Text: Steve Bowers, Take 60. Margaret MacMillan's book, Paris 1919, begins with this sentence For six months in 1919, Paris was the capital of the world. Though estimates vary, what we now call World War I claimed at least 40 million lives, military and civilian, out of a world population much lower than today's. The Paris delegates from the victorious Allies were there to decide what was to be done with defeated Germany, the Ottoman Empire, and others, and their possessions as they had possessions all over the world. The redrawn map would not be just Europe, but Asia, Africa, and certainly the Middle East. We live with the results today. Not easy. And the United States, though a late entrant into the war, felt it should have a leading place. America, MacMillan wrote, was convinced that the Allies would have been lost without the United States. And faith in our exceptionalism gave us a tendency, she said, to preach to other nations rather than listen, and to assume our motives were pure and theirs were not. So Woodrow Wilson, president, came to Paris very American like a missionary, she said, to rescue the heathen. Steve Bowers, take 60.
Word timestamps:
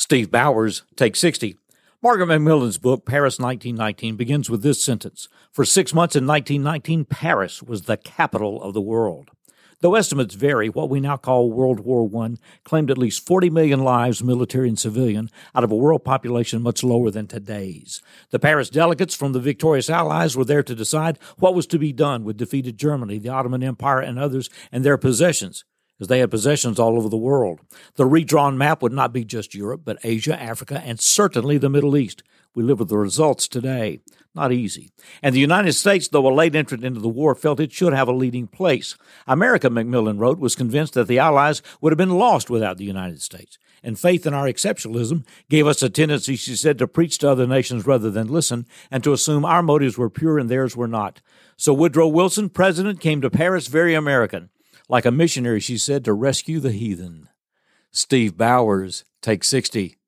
Steve 0.00 0.30
Bowers, 0.30 0.82
Take 0.96 1.14
60. 1.14 1.58
Margaret 2.02 2.26
MacMillan's 2.26 2.78
book, 2.78 3.04
Paris 3.04 3.38
1919, 3.38 4.16
begins 4.16 4.48
with 4.48 4.62
this 4.62 4.82
sentence 4.82 5.28
For 5.52 5.66
six 5.66 5.92
months 5.92 6.16
in 6.16 6.26
1919, 6.26 7.04
Paris 7.04 7.62
was 7.62 7.82
the 7.82 7.98
capital 7.98 8.62
of 8.62 8.72
the 8.72 8.80
world. 8.80 9.28
Though 9.82 9.96
estimates 9.96 10.34
vary, 10.34 10.70
what 10.70 10.88
we 10.88 11.00
now 11.00 11.18
call 11.18 11.52
World 11.52 11.80
War 11.80 12.08
I 12.24 12.36
claimed 12.64 12.90
at 12.90 12.96
least 12.96 13.26
40 13.26 13.50
million 13.50 13.84
lives, 13.84 14.24
military 14.24 14.68
and 14.68 14.78
civilian, 14.78 15.28
out 15.54 15.64
of 15.64 15.70
a 15.70 15.76
world 15.76 16.02
population 16.02 16.62
much 16.62 16.82
lower 16.82 17.10
than 17.10 17.26
today's. 17.26 18.00
The 18.30 18.38
Paris 18.38 18.70
delegates 18.70 19.14
from 19.14 19.32
the 19.32 19.38
victorious 19.38 19.90
Allies 19.90 20.34
were 20.34 20.46
there 20.46 20.62
to 20.62 20.74
decide 20.74 21.18
what 21.36 21.54
was 21.54 21.66
to 21.66 21.78
be 21.78 21.92
done 21.92 22.24
with 22.24 22.38
defeated 22.38 22.78
Germany, 22.78 23.18
the 23.18 23.28
Ottoman 23.28 23.62
Empire, 23.62 24.00
and 24.00 24.18
others, 24.18 24.48
and 24.72 24.82
their 24.82 24.96
possessions 24.96 25.64
as 26.00 26.08
they 26.08 26.20
had 26.20 26.30
possessions 26.30 26.78
all 26.78 26.96
over 26.96 27.08
the 27.08 27.16
world. 27.16 27.60
The 27.96 28.06
redrawn 28.06 28.56
map 28.56 28.82
would 28.82 28.92
not 28.92 29.12
be 29.12 29.24
just 29.24 29.54
Europe, 29.54 29.82
but 29.84 29.98
Asia, 30.02 30.40
Africa, 30.40 30.82
and 30.84 30.98
certainly 30.98 31.58
the 31.58 31.68
Middle 31.68 31.96
East. 31.96 32.22
We 32.54 32.64
live 32.64 32.80
with 32.80 32.88
the 32.88 32.98
results 32.98 33.46
today. 33.46 34.00
Not 34.34 34.52
easy. 34.52 34.90
And 35.22 35.34
the 35.34 35.40
United 35.40 35.72
States, 35.72 36.08
though 36.08 36.26
a 36.26 36.34
late 36.34 36.54
entrant 36.54 36.84
into 36.84 37.00
the 37.00 37.08
war, 37.08 37.34
felt 37.34 37.60
it 37.60 37.72
should 37.72 37.92
have 37.92 38.08
a 38.08 38.12
leading 38.12 38.46
place. 38.46 38.96
America, 39.26 39.68
MacMillan 39.68 40.18
wrote, 40.18 40.38
was 40.38 40.56
convinced 40.56 40.94
that 40.94 41.06
the 41.08 41.18
Allies 41.18 41.62
would 41.80 41.92
have 41.92 41.98
been 41.98 42.18
lost 42.18 42.50
without 42.50 42.76
the 42.76 42.84
United 42.84 43.22
States. 43.22 43.58
And 43.82 43.98
faith 43.98 44.26
in 44.26 44.34
our 44.34 44.46
exceptionalism 44.46 45.24
gave 45.48 45.66
us 45.66 45.82
a 45.82 45.90
tendency, 45.90 46.36
she 46.36 46.54
said, 46.54 46.78
to 46.78 46.86
preach 46.86 47.18
to 47.18 47.30
other 47.30 47.46
nations 47.46 47.86
rather 47.86 48.10
than 48.10 48.28
listen, 48.28 48.66
and 48.90 49.02
to 49.04 49.12
assume 49.12 49.44
our 49.44 49.62
motives 49.62 49.96
were 49.96 50.10
pure 50.10 50.38
and 50.38 50.48
theirs 50.48 50.76
were 50.76 50.88
not. 50.88 51.22
So 51.56 51.72
Woodrow 51.72 52.08
Wilson, 52.08 52.50
president, 52.50 53.00
came 53.00 53.20
to 53.20 53.30
Paris 53.30 53.66
very 53.68 53.94
American 53.94 54.50
like 54.90 55.06
a 55.06 55.12
missionary, 55.12 55.60
she 55.60 55.78
said, 55.78 56.04
to 56.04 56.12
rescue 56.12 56.58
the 56.58 56.72
heathen. 56.72 57.28
Steve 57.92 58.36
Bowers, 58.36 59.04
take 59.22 59.44
60. 59.44 59.99